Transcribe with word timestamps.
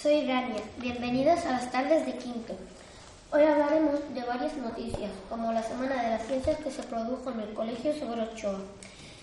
Soy 0.00 0.26
Rania. 0.26 0.62
Bienvenidos 0.78 1.44
a 1.44 1.52
las 1.52 1.70
tardes 1.70 2.06
de 2.06 2.14
Quinto. 2.14 2.54
Hoy 3.32 3.42
hablaremos 3.42 4.00
de 4.14 4.22
varias 4.22 4.56
noticias, 4.56 5.10
como 5.28 5.52
la 5.52 5.62
Semana 5.62 6.02
de 6.02 6.10
las 6.10 6.26
Ciencias 6.26 6.56
que 6.58 6.70
se 6.70 6.82
produjo 6.84 7.30
en 7.30 7.40
el 7.40 7.52
Colegio 7.52 7.92
Seguro 7.92 8.22
Ochoa. 8.22 8.60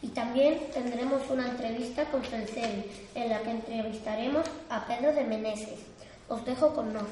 Y 0.00 0.08
también 0.08 0.60
tendremos 0.72 1.28
una 1.28 1.46
entrevista 1.46 2.06
con 2.06 2.24
Felcevi, 2.24 2.90
en 3.14 3.28
la 3.28 3.40
que 3.42 3.50
entrevistaremos 3.50 4.46
a 4.70 4.86
Pedro 4.86 5.12
de 5.12 5.24
Meneses. 5.24 5.80
Os 6.28 6.42
dejo 6.46 6.74
con 6.74 6.94
nos. 6.94 7.04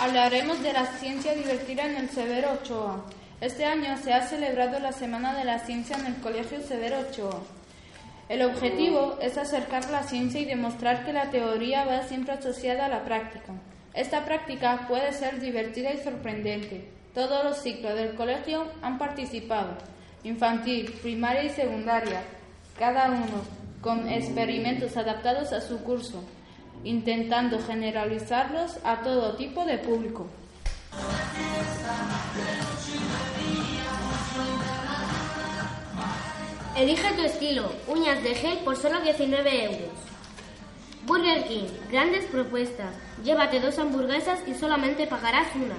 Hablaremos 0.00 0.62
de 0.62 0.72
la 0.72 0.86
ciencia 0.86 1.34
divertida 1.34 1.86
en 1.86 1.96
el 1.96 2.10
Severo 2.10 2.52
Ochoa. 2.52 3.04
Este 3.40 3.64
año 3.64 3.96
se 3.98 4.12
ha 4.12 4.22
celebrado 4.22 4.78
la 4.78 4.92
Semana 4.92 5.34
de 5.34 5.44
la 5.44 5.58
Ciencia 5.58 5.96
en 5.96 6.06
el 6.06 6.16
Colegio 6.20 6.60
Severo 6.62 7.00
Ochoa. 7.00 7.42
El 8.28 8.42
objetivo 8.42 9.18
es 9.20 9.36
acercar 9.36 9.90
la 9.90 10.02
ciencia 10.04 10.40
y 10.40 10.44
demostrar 10.44 11.04
que 11.04 11.12
la 11.12 11.30
teoría 11.30 11.84
va 11.84 12.02
siempre 12.04 12.34
asociada 12.34 12.86
a 12.86 12.88
la 12.88 13.04
práctica. 13.04 13.52
Esta 13.92 14.24
práctica 14.24 14.86
puede 14.88 15.12
ser 15.12 15.40
divertida 15.40 15.92
y 15.92 15.98
sorprendente. 15.98 16.88
Todos 17.12 17.44
los 17.44 17.58
ciclos 17.58 17.94
del 17.96 18.14
colegio 18.14 18.66
han 18.82 18.98
participado, 18.98 19.76
infantil, 20.22 20.92
primaria 21.02 21.44
y 21.44 21.50
secundaria, 21.50 22.22
cada 22.78 23.10
uno 23.10 23.42
con 23.80 24.08
experimentos 24.08 24.96
adaptados 24.96 25.52
a 25.52 25.60
su 25.60 25.78
curso, 25.84 26.24
intentando 26.82 27.58
generalizarlos 27.58 28.78
a 28.84 29.02
todo 29.02 29.36
tipo 29.36 29.64
de 29.64 29.78
público. 29.78 30.26
Elige 36.76 37.12
tu 37.12 37.22
estilo, 37.22 37.72
uñas 37.86 38.22
de 38.24 38.34
gel 38.34 38.58
por 38.58 38.76
solo 38.76 39.00
19 39.00 39.64
euros. 39.64 39.92
Burger 41.06 41.44
King, 41.46 41.68
grandes 41.90 42.24
propuestas. 42.24 42.94
Llévate 43.22 43.60
dos 43.60 43.78
hamburguesas 43.78 44.40
y 44.46 44.54
solamente 44.54 45.06
pagarás 45.06 45.48
una. 45.54 45.76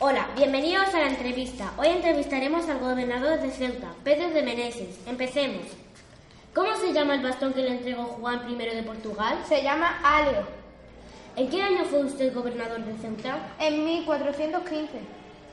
Hola, 0.00 0.28
bienvenidos 0.36 0.94
a 0.94 1.00
la 1.00 1.08
entrevista. 1.08 1.72
Hoy 1.76 1.88
entrevistaremos 1.88 2.68
al 2.68 2.78
gobernador 2.78 3.40
de 3.40 3.50
Ceuta, 3.50 3.88
Pedro 4.04 4.30
de 4.30 4.44
Meneses. 4.44 5.00
Empecemos. 5.08 5.64
¿Cómo 6.54 6.72
se 6.76 6.92
llama 6.92 7.16
el 7.16 7.22
bastón 7.24 7.52
que 7.52 7.62
le 7.62 7.70
entregó 7.70 8.04
Juan 8.04 8.48
I 8.48 8.54
de 8.54 8.84
Portugal? 8.84 9.40
Se 9.48 9.60
llama 9.60 9.98
Aleo. 10.04 10.46
¿En 11.34 11.50
qué 11.50 11.60
año 11.60 11.84
fue 11.84 12.04
usted 12.04 12.32
gobernador 12.32 12.84
de 12.84 12.96
Ceuta? 12.96 13.54
En 13.58 13.84
1415. 13.84 14.88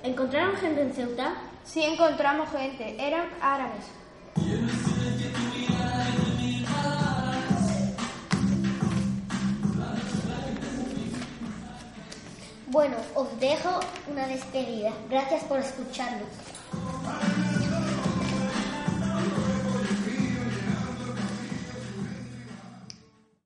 ¿Encontraron 0.03 0.55
gente 0.57 0.81
en 0.83 0.93
Ceuta? 0.93 1.33
Sí 1.63 1.81
encontramos 1.81 2.47
gente, 2.51 2.97
eran 2.99 3.27
árabes. 3.41 3.85
Bueno, 12.67 12.95
os 13.13 13.39
dejo 13.39 13.69
una 14.11 14.27
despedida. 14.27 14.91
Gracias 15.07 15.43
por 15.43 15.59
escucharnos. 15.59 16.27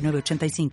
906985. 0.00 0.70